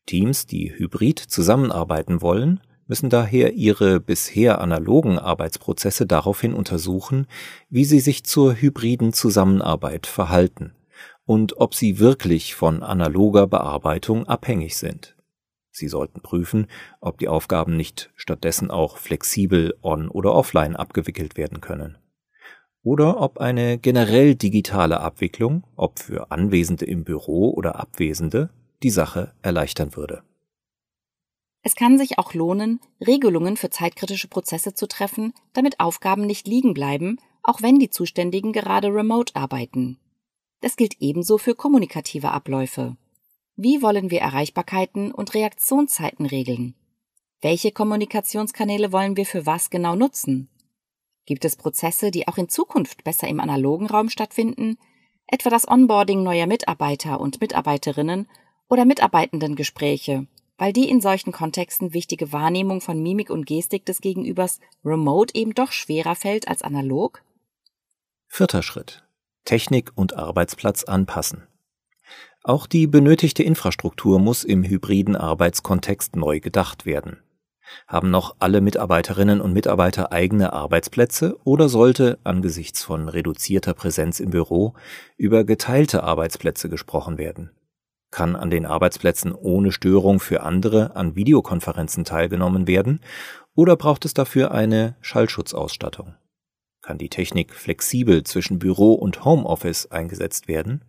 Teams, 0.07 0.47
die 0.47 0.73
hybrid 0.75 1.19
zusammenarbeiten 1.19 2.21
wollen, 2.21 2.61
müssen 2.91 3.09
daher 3.09 3.53
ihre 3.53 4.01
bisher 4.01 4.59
analogen 4.59 5.17
Arbeitsprozesse 5.17 6.05
daraufhin 6.05 6.53
untersuchen, 6.53 7.25
wie 7.69 7.85
sie 7.85 8.01
sich 8.01 8.25
zur 8.25 8.53
hybriden 8.53 9.13
Zusammenarbeit 9.13 10.07
verhalten 10.07 10.73
und 11.23 11.55
ob 11.55 11.73
sie 11.73 11.99
wirklich 11.99 12.53
von 12.53 12.83
analoger 12.83 13.47
Bearbeitung 13.47 14.27
abhängig 14.27 14.75
sind. 14.75 15.15
Sie 15.71 15.87
sollten 15.87 16.19
prüfen, 16.19 16.67
ob 16.99 17.17
die 17.17 17.29
Aufgaben 17.29 17.77
nicht 17.77 18.11
stattdessen 18.17 18.69
auch 18.69 18.97
flexibel 18.97 19.73
on 19.81 20.09
oder 20.09 20.33
offline 20.33 20.75
abgewickelt 20.75 21.37
werden 21.37 21.61
können. 21.61 21.97
Oder 22.83 23.21
ob 23.21 23.37
eine 23.37 23.77
generell 23.77 24.35
digitale 24.35 24.99
Abwicklung, 24.99 25.63
ob 25.77 25.99
für 25.99 26.29
Anwesende 26.29 26.83
im 26.83 27.05
Büro 27.05 27.51
oder 27.51 27.79
Abwesende, 27.79 28.49
die 28.83 28.89
Sache 28.89 29.31
erleichtern 29.41 29.95
würde. 29.95 30.23
Es 31.63 31.75
kann 31.75 31.97
sich 31.97 32.17
auch 32.17 32.33
lohnen, 32.33 32.79
Regelungen 33.05 33.55
für 33.55 33.69
zeitkritische 33.69 34.27
Prozesse 34.27 34.73
zu 34.73 34.87
treffen, 34.87 35.33
damit 35.53 35.79
Aufgaben 35.79 36.25
nicht 36.25 36.47
liegen 36.47 36.73
bleiben, 36.73 37.19
auch 37.43 37.61
wenn 37.61 37.79
die 37.79 37.89
Zuständigen 37.89 38.51
gerade 38.51 38.87
remote 38.87 39.35
arbeiten. 39.35 39.99
Das 40.61 40.75
gilt 40.75 40.95
ebenso 40.99 41.37
für 41.37 41.55
kommunikative 41.55 42.31
Abläufe. 42.31 42.97
Wie 43.55 43.81
wollen 43.81 44.09
wir 44.09 44.21
Erreichbarkeiten 44.21 45.11
und 45.11 45.33
Reaktionszeiten 45.33 46.25
regeln? 46.25 46.75
Welche 47.41 47.71
Kommunikationskanäle 47.71 48.91
wollen 48.91 49.17
wir 49.17 49.25
für 49.25 49.45
was 49.45 49.69
genau 49.69 49.95
nutzen? 49.95 50.49
Gibt 51.25 51.45
es 51.45 51.55
Prozesse, 51.55 52.09
die 52.11 52.27
auch 52.27 52.37
in 52.37 52.49
Zukunft 52.49 53.03
besser 53.03 53.27
im 53.27 53.39
analogen 53.39 53.87
Raum 53.87 54.09
stattfinden, 54.09 54.77
etwa 55.27 55.49
das 55.49 55.67
Onboarding 55.67 56.23
neuer 56.23 56.47
Mitarbeiter 56.47 57.19
und 57.19 57.39
Mitarbeiterinnen 57.39 58.27
oder 58.67 58.85
Mitarbeitendengespräche 58.85 60.27
weil 60.61 60.73
die 60.73 60.87
in 60.87 61.01
solchen 61.01 61.31
Kontexten 61.31 61.91
wichtige 61.91 62.31
Wahrnehmung 62.31 62.81
von 62.81 63.01
Mimik 63.01 63.31
und 63.31 63.47
Gestik 63.47 63.83
des 63.83 63.99
Gegenübers 63.99 64.59
remote 64.85 65.33
eben 65.33 65.55
doch 65.55 65.71
schwerer 65.71 66.13
fällt 66.13 66.47
als 66.47 66.61
analog? 66.61 67.23
Vierter 68.27 68.61
Schritt. 68.61 69.03
Technik 69.43 69.91
und 69.95 70.15
Arbeitsplatz 70.15 70.83
anpassen. 70.83 71.47
Auch 72.43 72.67
die 72.67 72.85
benötigte 72.85 73.41
Infrastruktur 73.41 74.19
muss 74.19 74.43
im 74.43 74.63
hybriden 74.63 75.15
Arbeitskontext 75.15 76.15
neu 76.15 76.39
gedacht 76.39 76.85
werden. 76.85 77.17
Haben 77.87 78.11
noch 78.11 78.35
alle 78.37 78.61
Mitarbeiterinnen 78.61 79.41
und 79.41 79.53
Mitarbeiter 79.53 80.11
eigene 80.11 80.53
Arbeitsplätze 80.53 81.39
oder 81.43 81.69
sollte 81.69 82.19
angesichts 82.23 82.83
von 82.83 83.09
reduzierter 83.09 83.73
Präsenz 83.73 84.19
im 84.19 84.29
Büro 84.29 84.75
über 85.17 85.43
geteilte 85.43 86.03
Arbeitsplätze 86.03 86.69
gesprochen 86.69 87.17
werden? 87.17 87.49
Kann 88.11 88.35
an 88.35 88.49
den 88.49 88.65
Arbeitsplätzen 88.65 89.33
ohne 89.33 89.71
Störung 89.71 90.19
für 90.19 90.43
andere 90.43 90.95
an 90.97 91.15
Videokonferenzen 91.15 92.03
teilgenommen 92.03 92.67
werden 92.67 92.99
oder 93.55 93.77
braucht 93.77 94.03
es 94.05 94.13
dafür 94.13 94.51
eine 94.51 94.97
Schallschutzausstattung? 95.01 96.15
Kann 96.81 96.97
die 96.97 97.09
Technik 97.09 97.53
flexibel 97.53 98.23
zwischen 98.23 98.59
Büro 98.59 98.93
und 98.93 99.23
Homeoffice 99.23 99.91
eingesetzt 99.91 100.47
werden? 100.47 100.83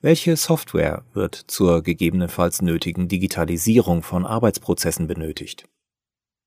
Welche 0.00 0.36
Software 0.36 1.04
wird 1.14 1.34
zur 1.34 1.82
gegebenenfalls 1.82 2.60
nötigen 2.60 3.08
Digitalisierung 3.08 4.02
von 4.02 4.26
Arbeitsprozessen 4.26 5.06
benötigt? 5.06 5.68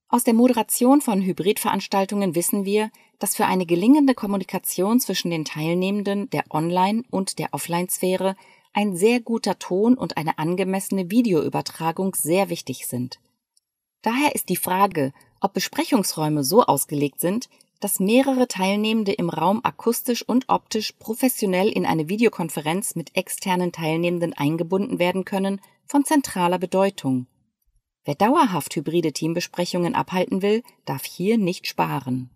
Aus 0.10 0.26
der 0.26 0.34
Moderation 0.34 1.00
von 1.00 1.22
Hybridveranstaltungen 1.22 2.36
wissen 2.36 2.66
wir, 2.66 2.92
dass 3.18 3.36
für 3.36 3.46
eine 3.46 3.66
gelingende 3.66 4.14
Kommunikation 4.14 5.00
zwischen 5.00 5.32
den 5.32 5.46
Teilnehmenden 5.46 6.30
der 6.32 6.44
Online- 6.50 7.04
und 7.10 7.40
der 7.40 7.54
Offline-Sphäre 7.54 8.36
ein 8.74 8.96
sehr 8.96 9.20
guter 9.20 9.60
Ton 9.60 9.96
und 9.96 10.18
eine 10.18 10.38
angemessene 10.38 11.12
Videoübertragung 11.12 12.16
sehr 12.16 12.50
wichtig 12.50 12.88
sind. 12.88 13.20
Daher 14.02 14.34
ist 14.34 14.50
die 14.50 14.56
Frage, 14.56 15.14
ob 15.42 15.54
Besprechungsräume 15.54 16.44
so 16.44 16.64
ausgelegt 16.64 17.20
sind, 17.20 17.50
dass 17.80 18.00
mehrere 18.00 18.48
Teilnehmende 18.48 19.12
im 19.12 19.30
Raum 19.30 19.60
akustisch 19.64 20.22
und 20.28 20.50
optisch 20.50 20.94
professionell 20.94 21.68
in 21.68 21.86
eine 21.86 22.10
Videokonferenz 22.10 22.96
mit 22.96 23.16
externen 23.16 23.72
Teilnehmenden 23.72 24.34
eingebunden 24.34 25.00
werden 25.00 25.26
können, 25.26 25.60
von 25.86 26.06
zentraler 26.06 26.60
Bedeutung. 26.60 27.28
Wer 28.06 28.16
dauerhaft 28.16 28.76
hybride 28.76 29.14
Teambesprechungen 29.14 29.96
abhalten 29.96 30.42
will, 30.42 30.64
darf 30.86 31.04
hier 31.04 31.38
nicht 31.38 31.68
sparen. 31.68 32.30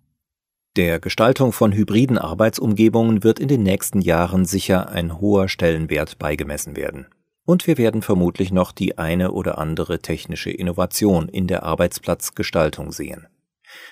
Der 0.76 1.00
Gestaltung 1.00 1.54
von 1.54 1.72
hybriden 1.72 2.18
Arbeitsumgebungen 2.18 3.24
wird 3.24 3.40
in 3.40 3.48
den 3.48 3.64
nächsten 3.64 4.02
Jahren 4.02 4.44
sicher 4.44 4.90
ein 4.90 5.22
hoher 5.22 5.48
Stellenwert 5.48 6.20
beigemessen 6.20 6.76
werden. 6.76 7.08
Und 7.46 7.66
wir 7.66 7.78
werden 7.78 8.02
vermutlich 8.02 8.52
noch 8.52 8.74
die 8.74 8.98
eine 8.98 9.32
oder 9.32 9.58
andere 9.58 10.00
technische 10.00 10.52
Innovation 10.52 11.30
in 11.30 11.48
der 11.48 11.64
Arbeitsplatzgestaltung 11.64 12.92
sehen. 12.92 13.28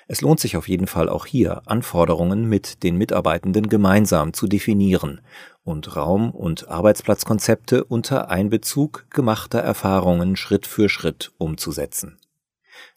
Es 0.08 0.20
lohnt 0.20 0.42
sich 0.42 0.58
auf 0.58 0.68
jeden 0.68 0.88
Fall 0.88 1.08
auch 1.08 1.26
hier, 1.26 1.62
Anforderungen 1.68 2.50
mit 2.50 2.84
den 2.84 2.98
Mitarbeitenden 2.98 3.70
gemeinsam 3.70 4.34
zu 4.34 4.48
definieren 4.48 5.22
und 5.64 5.96
Raum- 5.96 6.32
und 6.32 6.68
Arbeitsplatzkonzepte 6.68 7.86
unter 7.86 8.30
Einbezug 8.30 9.06
gemachter 9.10 9.60
Erfahrungen 9.60 10.36
Schritt 10.36 10.68
für 10.68 10.90
Schritt 10.90 11.32
umzusetzen. 11.38 12.18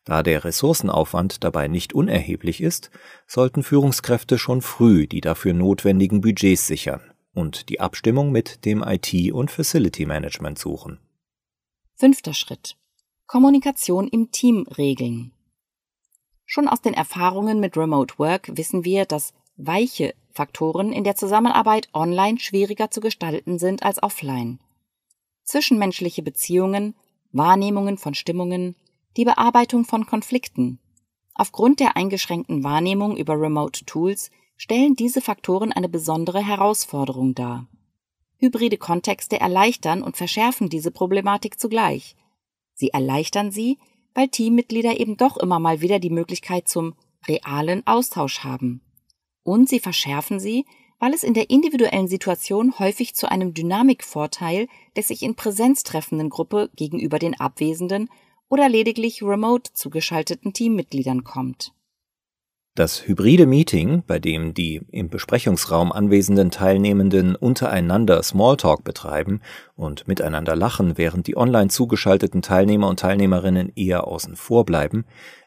Da 0.05 0.23
der 0.23 0.45
Ressourcenaufwand 0.45 1.45
dabei 1.45 1.69
nicht 1.69 1.93
unerheblich 1.93 2.61
ist, 2.61 2.91
sollten 3.27 3.63
Führungskräfte 3.63 4.39
schon 4.39 4.63
früh 4.63 5.07
die 5.07 5.21
dafür 5.21 5.53
notwendigen 5.53 6.21
Budgets 6.21 6.67
sichern 6.67 7.01
und 7.35 7.69
die 7.69 7.81
Abstimmung 7.81 8.33
mit 8.33 8.65
dem 8.65 8.83
IT- 8.83 9.33
und 9.33 9.51
Facility 9.51 10.07
Management 10.07 10.59
suchen. 10.59 10.99
Fünfter 11.95 12.35
Schritt. 12.35 12.77
Kommunikation 13.27 14.09
im 14.09 14.31
Team 14.31 14.67
regeln. 14.79 15.33
Schon 16.45 16.69
aus 16.69 16.81
den 16.81 16.95
Erfahrungen 16.95 17.59
mit 17.59 17.77
Remote 17.77 18.19
Work 18.19 18.57
wissen 18.57 18.85
wir, 18.85 19.05
dass 19.05 19.35
weiche 19.57 20.15
Faktoren 20.31 20.93
in 20.93 21.03
der 21.03 21.17
Zusammenarbeit 21.17 21.89
online 21.93 22.39
schwieriger 22.39 22.91
zu 22.91 23.01
gestalten 23.01 23.59
sind 23.59 23.83
als 23.83 24.03
offline. 24.03 24.61
Zwischenmenschliche 25.43 26.23
Beziehungen, 26.23 26.95
Wahrnehmungen 27.33 27.99
von 27.99 28.15
Stimmungen, 28.15 28.77
die 29.17 29.25
Bearbeitung 29.25 29.85
von 29.85 30.07
Konflikten. 30.07 30.79
Aufgrund 31.35 31.81
der 31.81 31.97
eingeschränkten 31.97 32.65
Wahrnehmung 32.65 33.17
über 33.17 33.41
Remote 33.41 33.85
Tools 33.85 34.31
stellen 34.57 34.95
diese 34.95 35.21
Faktoren 35.21 35.73
eine 35.73 35.89
besondere 35.89 36.45
Herausforderung 36.45 37.35
dar. 37.35 37.67
Hybride 38.39 38.77
Kontexte 38.77 39.41
erleichtern 39.41 40.03
und 40.03 40.17
verschärfen 40.17 40.69
diese 40.69 40.91
Problematik 40.91 41.59
zugleich. 41.59 42.17
Sie 42.75 42.91
erleichtern 42.91 43.51
sie, 43.51 43.79
weil 44.15 44.29
Teammitglieder 44.29 44.99
eben 45.01 45.17
doch 45.17 45.37
immer 45.37 45.59
mal 45.59 45.81
wieder 45.81 45.99
die 45.99 46.11
Möglichkeit 46.11 46.69
zum 46.69 46.95
realen 47.27 47.87
Austausch 47.87 48.45
haben. 48.45 48.83
Und 49.43 49.69
sie 49.69 49.81
verschärfen 49.81 50.41
sie, 50.41 50.65
weil 50.99 51.13
es 51.13 51.23
in 51.23 51.35
der 51.35 51.51
individuellen 51.51 52.09
Situation 52.09 52.79
häufig 52.79 53.15
zu 53.15 53.31
einem 53.31 53.53
Dynamikvorteil 53.53 54.69
der 54.97 55.03
sich 55.03 55.23
in 55.23 55.35
Präsenz 55.35 55.83
treffenden 55.83 56.31
Gruppe 56.31 56.71
gegenüber 56.75 57.19
den 57.19 57.39
Abwesenden 57.39 58.09
oder 58.49 58.69
lediglich 58.69 59.23
remote 59.23 59.73
zugeschalteten 59.73 60.53
Teammitgliedern 60.53 61.25
kommt. 61.25 61.73
Das 62.77 63.09
hybride 63.09 63.47
Meeting, 63.47 64.03
bei 64.07 64.19
dem 64.19 64.53
die 64.53 64.83
im 64.91 65.09
Besprechungsraum 65.09 65.93
anwesenden 65.93 66.51
Teilnehmenden 66.51 67.35
untereinander 67.35 68.23
Smalltalk 68.23 68.85
betreiben 68.85 69.41
und 69.77 70.07
miteinander 70.07 70.55
lachen, 70.55 70.99
während 70.99 71.27
die 71.27 71.39
online 71.39 71.69
zugeschalteten 71.69 72.43
Teilnehmer 72.43 72.89
und 72.89 73.01
Teilnehmerinnen 73.01 73.73
eher 73.75 74.07
außen 74.07 74.37
vor 74.37 74.67
bleiben, 74.67 75.07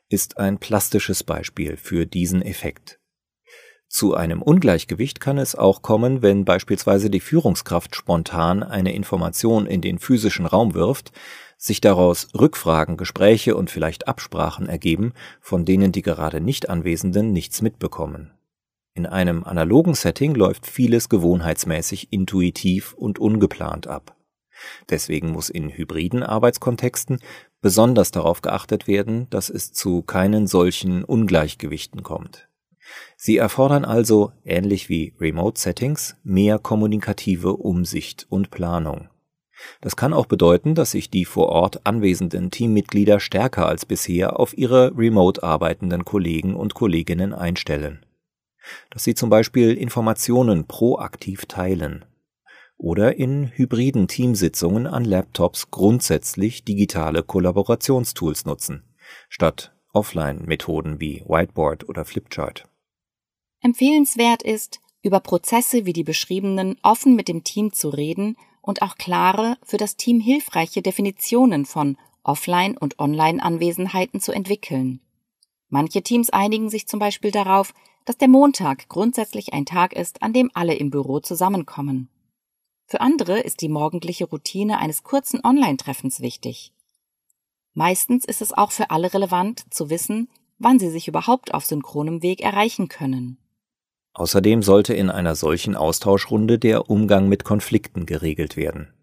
ist 0.09 0.39
ein 0.39 0.57
plastisches 0.57 1.23
Beispiel 1.23 1.77
für 1.77 2.07
diesen 2.07 2.41
Effekt. 2.41 2.99
Zu 3.87 4.15
einem 4.15 4.41
Ungleichgewicht 4.41 5.19
kann 5.19 5.37
es 5.37 5.55
auch 5.55 5.83
kommen, 5.83 6.23
wenn 6.23 6.45
beispielsweise 6.45 7.11
die 7.11 7.19
Führungskraft 7.19 7.95
spontan 7.95 8.63
eine 8.63 8.93
Information 8.93 9.67
in 9.67 9.81
den 9.81 9.99
physischen 9.99 10.45
Raum 10.47 10.73
wirft, 10.73 11.11
sich 11.59 11.81
daraus 11.81 12.29
Rückfragen, 12.33 12.95
Gespräche 12.95 13.55
und 13.55 13.69
vielleicht 13.69 14.07
Absprachen 14.07 14.69
ergeben, 14.69 15.13
von 15.41 15.65
denen 15.65 15.91
die 15.91 16.01
gerade 16.01 16.39
nicht 16.39 16.69
Anwesenden 16.69 17.33
nichts 17.33 17.61
mitbekommen. 17.61 18.31
In 18.93 19.05
einem 19.05 19.43
analogen 19.43 19.93
Setting 19.93 20.33
läuft 20.35 20.65
vieles 20.65 21.09
gewohnheitsmäßig 21.09 22.11
intuitiv 22.11 22.93
und 22.93 23.19
ungeplant 23.19 23.87
ab. 23.87 24.15
Deswegen 24.89 25.31
muss 25.31 25.49
in 25.49 25.69
hybriden 25.69 26.23
Arbeitskontexten 26.23 27.19
besonders 27.61 28.11
darauf 28.11 28.41
geachtet 28.41 28.87
werden, 28.87 29.29
dass 29.29 29.49
es 29.49 29.73
zu 29.73 30.01
keinen 30.01 30.47
solchen 30.47 31.03
Ungleichgewichten 31.03 32.03
kommt. 32.03 32.47
Sie 33.17 33.37
erfordern 33.37 33.85
also, 33.85 34.31
ähnlich 34.43 34.89
wie 34.89 35.13
Remote-Settings, 35.19 36.15
mehr 36.23 36.57
kommunikative 36.57 37.53
Umsicht 37.53 38.25
und 38.29 38.49
Planung. 38.49 39.09
Das 39.81 39.95
kann 39.95 40.13
auch 40.13 40.25
bedeuten, 40.25 40.75
dass 40.75 40.91
sich 40.91 41.09
die 41.09 41.25
vor 41.25 41.49
Ort 41.49 41.85
anwesenden 41.85 42.51
Teammitglieder 42.51 43.19
stärker 43.19 43.67
als 43.67 43.85
bisher 43.85 44.39
auf 44.39 44.57
ihre 44.57 44.97
remote 44.97 45.43
arbeitenden 45.43 46.05
Kollegen 46.05 46.55
und 46.55 46.73
Kolleginnen 46.73 47.33
einstellen. 47.33 48.05
Dass 48.89 49.03
sie 49.03 49.15
zum 49.15 49.29
Beispiel 49.29 49.73
Informationen 49.73 50.65
proaktiv 50.65 51.45
teilen 51.45 52.05
oder 52.77 53.17
in 53.17 53.51
hybriden 53.53 54.07
Teamsitzungen 54.07 54.87
an 54.87 55.03
Laptops 55.03 55.69
grundsätzlich 55.69 56.63
digitale 56.63 57.23
Kollaborationstools 57.23 58.45
nutzen, 58.45 58.83
statt 59.27 59.73
Offline-Methoden 59.91 61.01
wie 61.01 61.23
Whiteboard 61.27 61.89
oder 61.89 62.05
Flipchart. 62.05 62.69
Empfehlenswert 63.61 64.43
ist, 64.43 64.79
über 65.01 65.19
Prozesse 65.19 65.85
wie 65.85 65.93
die 65.93 66.03
beschriebenen 66.03 66.77
offen 66.81 67.15
mit 67.15 67.27
dem 67.27 67.43
Team 67.43 67.73
zu 67.73 67.89
reden 67.89 68.37
und 68.61 68.81
auch 68.81 68.95
klare, 68.95 69.57
für 69.63 69.77
das 69.77 69.95
Team 69.95 70.19
hilfreiche 70.19 70.81
Definitionen 70.81 71.65
von 71.65 71.97
Offline- 72.23 72.77
und 72.77 72.99
Online-Anwesenheiten 72.99 74.19
zu 74.19 74.31
entwickeln. 74.31 75.01
Manche 75.69 76.01
Teams 76.01 76.29
einigen 76.29 76.69
sich 76.69 76.87
zum 76.87 76.99
Beispiel 76.99 77.31
darauf, 77.31 77.73
dass 78.05 78.17
der 78.17 78.27
Montag 78.27 78.89
grundsätzlich 78.89 79.53
ein 79.53 79.65
Tag 79.65 79.93
ist, 79.93 80.23
an 80.23 80.33
dem 80.33 80.49
alle 80.53 80.73
im 80.73 80.89
Büro 80.89 81.19
zusammenkommen. 81.19 82.09
Für 82.85 83.01
andere 83.01 83.39
ist 83.39 83.61
die 83.61 83.69
morgendliche 83.69 84.25
Routine 84.25 84.79
eines 84.79 85.03
kurzen 85.03 85.41
Online-Treffens 85.43 86.21
wichtig. 86.21 86.73
Meistens 87.75 88.25
ist 88.25 88.41
es 88.41 88.51
auch 88.51 88.71
für 88.71 88.89
alle 88.89 89.13
relevant 89.13 89.71
zu 89.71 89.91
wissen, 89.91 90.27
wann 90.57 90.79
sie 90.79 90.89
sich 90.89 91.07
überhaupt 91.07 91.53
auf 91.53 91.65
synchronem 91.65 92.23
Weg 92.23 92.41
erreichen 92.41 92.87
können. 92.87 93.37
Außerdem 94.13 94.63
sollte 94.63 94.93
in 94.93 95.09
einer 95.09 95.35
solchen 95.35 95.75
Austauschrunde 95.75 96.59
der 96.59 96.89
Umgang 96.89 97.29
mit 97.29 97.43
Konflikten 97.43 98.05
geregelt 98.05 98.57
werden. 98.57 98.93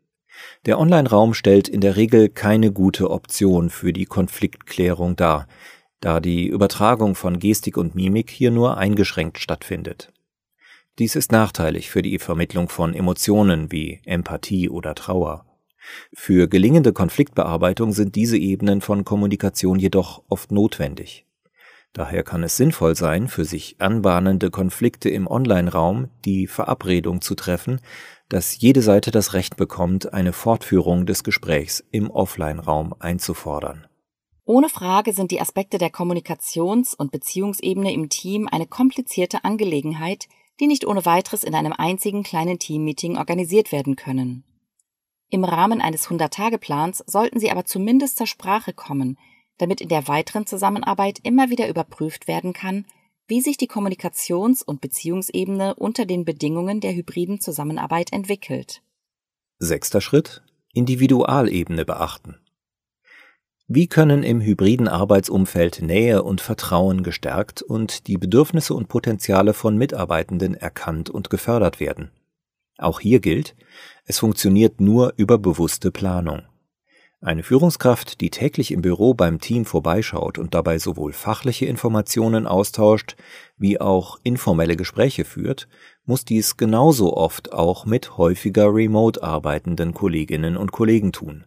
Der 0.66 0.78
Online-Raum 0.78 1.34
stellt 1.34 1.68
in 1.68 1.80
der 1.80 1.96
Regel 1.96 2.28
keine 2.28 2.72
gute 2.72 3.10
Option 3.10 3.70
für 3.70 3.92
die 3.92 4.04
Konfliktklärung 4.04 5.16
dar, 5.16 5.46
da 6.00 6.20
die 6.20 6.46
Übertragung 6.46 7.14
von 7.14 7.38
Gestik 7.38 7.76
und 7.76 7.94
Mimik 7.94 8.30
hier 8.30 8.50
nur 8.50 8.76
eingeschränkt 8.76 9.38
stattfindet. 9.38 10.12
Dies 10.98 11.14
ist 11.14 11.30
nachteilig 11.32 11.90
für 11.90 12.02
die 12.02 12.18
Vermittlung 12.18 12.68
von 12.68 12.94
Emotionen 12.94 13.70
wie 13.70 14.00
Empathie 14.04 14.70
oder 14.70 14.94
Trauer. 14.94 15.44
Für 16.14 16.48
gelingende 16.48 16.92
Konfliktbearbeitung 16.92 17.92
sind 17.92 18.14
diese 18.14 18.38
Ebenen 18.38 18.80
von 18.80 19.04
Kommunikation 19.04 19.78
jedoch 19.78 20.22
oft 20.28 20.50
notwendig. 20.52 21.25
Daher 21.97 22.25
kann 22.25 22.43
es 22.43 22.59
sinnvoll 22.59 22.95
sein, 22.95 23.26
für 23.26 23.47
sich 23.47 23.76
anbahnende 23.79 24.50
Konflikte 24.50 25.09
im 25.09 25.26
Online-Raum 25.26 26.11
die 26.26 26.47
Verabredung 26.47 27.23
zu 27.23 27.35
treffen, 27.35 27.81
dass 28.29 28.61
jede 28.61 28.83
Seite 28.83 29.11
das 29.11 29.33
Recht 29.33 29.57
bekommt, 29.57 30.12
eine 30.12 30.35
Fortführung 30.35 31.07
des 31.07 31.25
Gesprächs 31.25 31.83
im 31.93 32.11
Offline-Raum 32.11 32.95
einzufordern. 32.99 33.87
Ohne 34.45 34.69
Frage 34.69 35.15
sind 35.15 35.31
die 35.31 35.41
Aspekte 35.41 35.79
der 35.79 35.88
Kommunikations- 35.88 36.95
und 36.95 37.12
Beziehungsebene 37.12 37.95
im 37.95 38.11
Team 38.11 38.47
eine 38.47 38.67
komplizierte 38.67 39.45
Angelegenheit, 39.45 40.29
die 40.61 40.67
nicht 40.67 40.87
ohne 40.87 41.07
weiteres 41.07 41.45
in 41.45 41.55
einem 41.55 41.73
einzigen 41.73 42.25
kleinen 42.25 42.59
Teammeeting 42.59 43.17
organisiert 43.17 43.73
werden 43.73 43.97
können. 43.97 44.45
Im 45.31 45.45
Rahmen 45.45 45.81
eines 45.81 46.09
100-Tage-Plans 46.09 47.05
sollten 47.07 47.41
sie 47.41 47.50
aber 47.50 47.65
zumindest 47.65 48.19
zur 48.19 48.26
Sprache 48.26 48.75
kommen, 48.75 49.17
damit 49.58 49.80
in 49.80 49.88
der 49.88 50.08
weiteren 50.08 50.46
Zusammenarbeit 50.46 51.20
immer 51.22 51.50
wieder 51.50 51.69
überprüft 51.69 52.28
werden 52.28 52.52
kann, 52.52 52.84
wie 53.28 53.40
sich 53.40 53.56
die 53.56 53.69
Kommunikations- 53.69 54.62
und 54.64 54.80
Beziehungsebene 54.80 55.75
unter 55.75 56.06
den 56.06 56.25
Bedingungen 56.25 56.80
der 56.80 56.95
hybriden 56.95 57.40
Zusammenarbeit 57.40 58.12
entwickelt. 58.12 58.82
Sechster 59.58 60.00
Schritt 60.00 60.42
Individualebene 60.73 61.86
beachten. 61.86 62.36
Wie 63.66 63.88
können 63.88 64.23
im 64.23 64.40
hybriden 64.40 64.86
Arbeitsumfeld 64.86 65.82
Nähe 65.82 66.23
und 66.23 66.40
Vertrauen 66.40 67.02
gestärkt 67.02 67.62
und 67.62 68.06
die 68.06 68.19
Bedürfnisse 68.19 68.75
und 68.75 68.86
Potenziale 68.86 69.54
von 69.54 69.76
Mitarbeitenden 69.76 70.54
erkannt 70.54 71.10
und 71.10 71.30
gefördert 71.30 71.80
werden? 71.80 72.12
Auch 72.78 73.00
hier 73.00 73.21
gilt, 73.21 73.56
es 74.04 74.19
funktioniert 74.19 74.80
nur 74.80 75.14
über 75.16 75.38
bewusste 75.38 75.90
Planung. 75.90 76.42
Eine 77.26 77.43
Führungskraft, 77.43 78.21
die 78.21 78.30
täglich 78.30 78.71
im 78.71 78.82
Büro 78.82 79.12
beim 79.12 79.41
Team 79.41 79.65
vorbeischaut 79.65 80.39
und 80.39 80.54
dabei 80.54 80.78
sowohl 80.78 81.12
fachliche 81.12 81.67
Informationen 81.67 82.47
austauscht, 82.47 83.17
wie 83.56 83.80
auch 83.80 84.21
informelle 84.23 84.76
Gespräche 84.76 85.25
führt, 85.25 85.67
muss 86.04 86.25
dies 86.25 86.56
genauso 86.56 87.17
oft 87.17 87.52
auch 87.52 87.84
mit 87.84 88.17
häufiger 88.17 88.73
remote 88.73 89.25
arbeitenden 89.25 89.93
Kolleginnen 89.93 90.56
und 90.56 90.71
Kollegen 90.71 91.10
tun. 91.10 91.47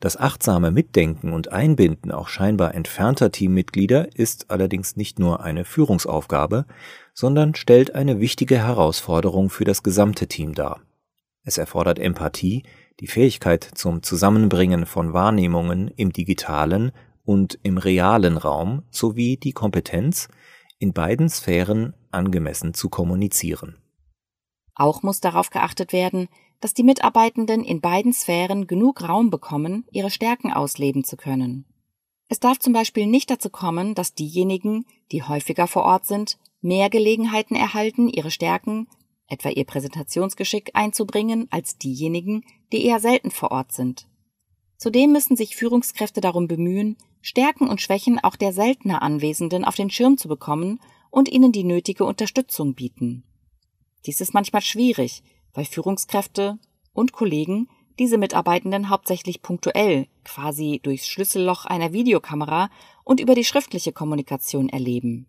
Das 0.00 0.16
achtsame 0.16 0.72
Mitdenken 0.72 1.32
und 1.32 1.52
Einbinden 1.52 2.10
auch 2.10 2.26
scheinbar 2.26 2.74
entfernter 2.74 3.30
Teammitglieder 3.30 4.16
ist 4.18 4.50
allerdings 4.50 4.96
nicht 4.96 5.20
nur 5.20 5.44
eine 5.44 5.64
Führungsaufgabe, 5.64 6.66
sondern 7.12 7.54
stellt 7.54 7.94
eine 7.94 8.18
wichtige 8.18 8.58
Herausforderung 8.58 9.48
für 9.48 9.64
das 9.64 9.84
gesamte 9.84 10.26
Team 10.26 10.54
dar. 10.54 10.80
Es 11.44 11.56
erfordert 11.56 12.00
Empathie, 12.00 12.64
die 13.00 13.06
Fähigkeit 13.06 13.68
zum 13.74 14.02
Zusammenbringen 14.02 14.86
von 14.86 15.12
Wahrnehmungen 15.12 15.88
im 15.88 16.12
digitalen 16.12 16.92
und 17.24 17.58
im 17.62 17.78
realen 17.78 18.36
Raum 18.36 18.82
sowie 18.90 19.36
die 19.36 19.52
Kompetenz, 19.52 20.28
in 20.78 20.92
beiden 20.92 21.28
Sphären 21.28 21.94
angemessen 22.10 22.74
zu 22.74 22.88
kommunizieren. 22.88 23.78
Auch 24.74 25.02
muss 25.02 25.20
darauf 25.20 25.50
geachtet 25.50 25.92
werden, 25.92 26.28
dass 26.60 26.74
die 26.74 26.82
Mitarbeitenden 26.82 27.64
in 27.64 27.80
beiden 27.80 28.12
Sphären 28.12 28.66
genug 28.66 29.08
Raum 29.08 29.30
bekommen, 29.30 29.86
ihre 29.90 30.10
Stärken 30.10 30.52
ausleben 30.52 31.04
zu 31.04 31.16
können. 31.16 31.64
Es 32.28 32.40
darf 32.40 32.58
zum 32.58 32.72
Beispiel 32.72 33.06
nicht 33.06 33.30
dazu 33.30 33.50
kommen, 33.50 33.94
dass 33.94 34.14
diejenigen, 34.14 34.86
die 35.12 35.22
häufiger 35.22 35.66
vor 35.66 35.84
Ort 35.84 36.06
sind, 36.06 36.38
mehr 36.60 36.90
Gelegenheiten 36.90 37.54
erhalten, 37.54 38.08
ihre 38.08 38.30
Stärken 38.30 38.88
etwa 39.28 39.48
ihr 39.48 39.64
Präsentationsgeschick 39.64 40.70
einzubringen, 40.74 41.48
als 41.50 41.78
diejenigen, 41.78 42.44
die 42.72 42.84
eher 42.84 43.00
selten 43.00 43.30
vor 43.30 43.50
Ort 43.50 43.72
sind. 43.72 44.08
Zudem 44.76 45.12
müssen 45.12 45.36
sich 45.36 45.56
Führungskräfte 45.56 46.20
darum 46.20 46.48
bemühen, 46.48 46.96
Stärken 47.22 47.68
und 47.68 47.80
Schwächen 47.80 48.18
auch 48.18 48.36
der 48.36 48.52
seltener 48.52 49.02
Anwesenden 49.02 49.64
auf 49.64 49.76
den 49.76 49.90
Schirm 49.90 50.18
zu 50.18 50.28
bekommen 50.28 50.80
und 51.10 51.30
ihnen 51.30 51.52
die 51.52 51.64
nötige 51.64 52.04
Unterstützung 52.04 52.74
bieten. 52.74 53.24
Dies 54.04 54.20
ist 54.20 54.34
manchmal 54.34 54.62
schwierig, 54.62 55.22
weil 55.54 55.64
Führungskräfte 55.64 56.58
und 56.92 57.12
Kollegen 57.12 57.68
diese 57.98 58.18
Mitarbeitenden 58.18 58.90
hauptsächlich 58.90 59.40
punktuell, 59.40 60.08
quasi 60.24 60.80
durchs 60.82 61.06
Schlüsselloch 61.06 61.64
einer 61.64 61.92
Videokamera 61.92 62.68
und 63.04 63.20
über 63.20 63.34
die 63.34 63.44
schriftliche 63.44 63.92
Kommunikation 63.92 64.68
erleben. 64.68 65.26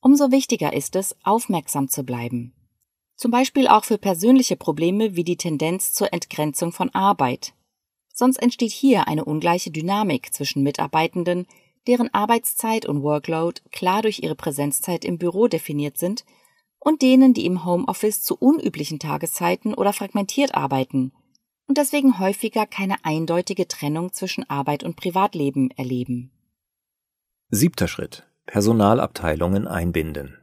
Umso 0.00 0.30
wichtiger 0.30 0.72
ist 0.72 0.96
es, 0.96 1.14
aufmerksam 1.22 1.88
zu 1.88 2.02
bleiben. 2.02 2.54
Zum 3.16 3.30
Beispiel 3.30 3.68
auch 3.68 3.84
für 3.84 3.98
persönliche 3.98 4.56
Probleme 4.56 5.16
wie 5.16 5.24
die 5.24 5.36
Tendenz 5.36 5.92
zur 5.92 6.12
Entgrenzung 6.12 6.72
von 6.72 6.90
Arbeit. 6.90 7.54
Sonst 8.12 8.36
entsteht 8.36 8.72
hier 8.72 9.08
eine 9.08 9.24
ungleiche 9.24 9.70
Dynamik 9.70 10.32
zwischen 10.34 10.62
Mitarbeitenden, 10.62 11.46
deren 11.86 12.12
Arbeitszeit 12.12 12.86
und 12.86 13.02
Workload 13.02 13.60
klar 13.70 14.02
durch 14.02 14.20
ihre 14.22 14.34
Präsenzzeit 14.34 15.04
im 15.04 15.18
Büro 15.18 15.48
definiert 15.48 15.98
sind, 15.98 16.24
und 16.78 17.00
denen, 17.00 17.32
die 17.32 17.46
im 17.46 17.64
Homeoffice 17.64 18.22
zu 18.22 18.36
unüblichen 18.36 18.98
Tageszeiten 18.98 19.72
oder 19.72 19.92
fragmentiert 19.92 20.54
arbeiten 20.54 21.12
und 21.72 21.78
deswegen 21.78 22.18
häufiger 22.18 22.66
keine 22.66 22.96
eindeutige 23.02 23.66
Trennung 23.66 24.12
zwischen 24.12 24.48
Arbeit 24.50 24.84
und 24.84 24.96
Privatleben 24.96 25.70
erleben. 25.70 26.30
Siebter 27.48 27.88
Schritt. 27.88 28.26
Personalabteilungen 28.44 29.66
einbinden. 29.66 30.36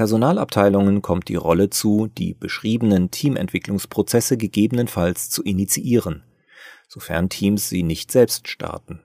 Personalabteilungen 0.00 1.02
kommt 1.02 1.28
die 1.28 1.34
Rolle 1.34 1.68
zu, 1.68 2.06
die 2.06 2.32
beschriebenen 2.32 3.10
Teamentwicklungsprozesse 3.10 4.38
gegebenenfalls 4.38 5.28
zu 5.28 5.42
initiieren, 5.42 6.22
sofern 6.88 7.28
Teams 7.28 7.68
sie 7.68 7.82
nicht 7.82 8.10
selbst 8.10 8.48
starten. 8.48 9.02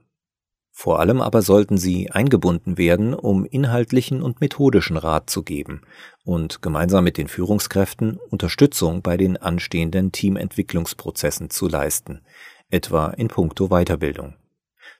Vor 0.71 1.01
allem 1.01 1.19
aber 1.19 1.41
sollten 1.41 1.77
sie 1.77 2.11
eingebunden 2.11 2.77
werden, 2.77 3.13
um 3.13 3.43
inhaltlichen 3.43 4.21
und 4.21 4.39
methodischen 4.39 4.95
Rat 4.95 5.29
zu 5.29 5.43
geben 5.43 5.81
und 6.23 6.61
gemeinsam 6.61 7.03
mit 7.03 7.17
den 7.17 7.27
Führungskräften 7.27 8.17
Unterstützung 8.29 9.01
bei 9.01 9.17
den 9.17 9.35
anstehenden 9.35 10.13
Teamentwicklungsprozessen 10.13 11.49
zu 11.49 11.67
leisten, 11.67 12.21
etwa 12.69 13.09
in 13.09 13.27
puncto 13.27 13.67
Weiterbildung. 13.67 14.35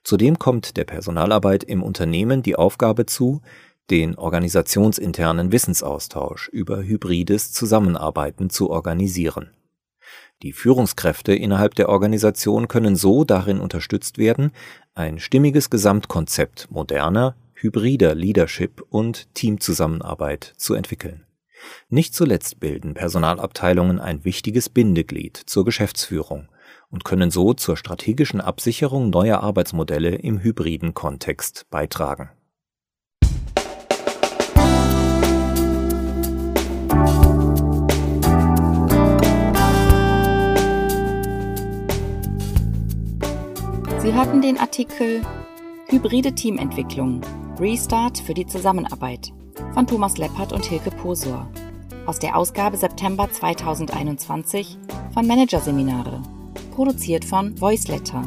Zudem 0.03 0.39
kommt 0.39 0.75
der 0.75 0.83
Personalarbeit 0.83 1.63
im 1.63 1.81
Unternehmen 1.81 2.43
die 2.43 2.57
Aufgabe 2.57 3.05
zu, 3.05 3.41
den 3.89 4.15
organisationsinternen 4.15 5.51
Wissensaustausch 5.51 6.49
über 6.49 6.83
hybrides 6.83 7.51
Zusammenarbeiten 7.51 8.49
zu 8.49 8.69
organisieren. 8.69 9.51
Die 10.41 10.53
Führungskräfte 10.53 11.33
innerhalb 11.33 11.75
der 11.75 11.89
Organisation 11.89 12.67
können 12.67 12.95
so 12.95 13.23
darin 13.23 13.59
unterstützt 13.59 14.17
werden, 14.17 14.51
ein 14.93 15.19
stimmiges 15.19 15.69
Gesamtkonzept 15.69 16.69
moderner, 16.69 17.35
hybrider 17.53 18.13
Leadership 18.15 18.83
und 18.89 19.33
Teamzusammenarbeit 19.33 20.53
zu 20.57 20.73
entwickeln. 20.73 21.25
Nicht 21.89 22.13
zuletzt 22.13 22.59
bilden 22.59 22.93
Personalabteilungen 22.93 23.99
ein 23.99 24.25
wichtiges 24.25 24.69
Bindeglied 24.69 25.37
zur 25.37 25.65
Geschäftsführung 25.65 26.49
und 26.89 27.05
können 27.05 27.31
so 27.31 27.53
zur 27.53 27.77
strategischen 27.77 28.41
Absicherung 28.41 29.09
neuer 29.09 29.39
Arbeitsmodelle 29.39 30.15
im 30.15 30.41
hybriden 30.41 30.93
Kontext 30.93 31.65
beitragen. 31.69 32.29
Sie 44.05 44.13
hörten 44.13 44.39
den 44.39 44.59
Artikel 44.59 45.23
Hybride 45.87 46.35
Teamentwicklung 46.35 47.21
Restart 47.59 48.19
für 48.19 48.35
die 48.35 48.45
Zusammenarbeit 48.45 49.33
von 49.73 49.87
Thomas 49.87 50.19
Leppert 50.19 50.53
und 50.53 50.63
Hilke 50.63 50.91
Posor 50.91 51.49
aus 52.05 52.19
der 52.19 52.37
Ausgabe 52.37 52.77
September 52.77 53.27
2021 53.31 54.77
von 55.11 55.25
Managerseminare, 55.25 56.21
produziert 56.75 57.25
von 57.25 57.59
Voiceletter. 57.59 58.21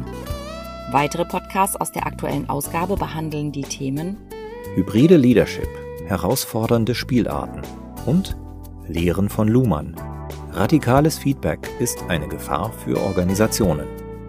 Weitere 0.91 1.23
Podcasts 1.23 1.77
aus 1.77 1.93
der 1.93 2.05
aktuellen 2.05 2.49
Ausgabe 2.49 2.97
behandeln 2.97 3.53
die 3.53 3.61
Themen 3.61 4.17
Hybride 4.75 5.15
Leadership, 5.15 5.69
herausfordernde 6.07 6.93
Spielarten 6.93 7.61
und 8.05 8.35
Lehren 8.89 9.29
von 9.29 9.47
Luhmann. 9.47 9.95
Radikales 10.51 11.17
Feedback 11.17 11.69
ist 11.79 12.03
eine 12.09 12.27
Gefahr 12.27 12.73
für 12.73 12.99
Organisationen. 12.99 13.98